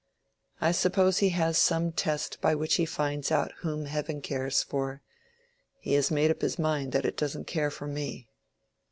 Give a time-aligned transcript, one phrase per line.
[0.59, 5.93] I suppose he has some test by which he finds out whom Heaven cares for—he
[5.93, 8.27] has made up his mind that it doesn't care for me."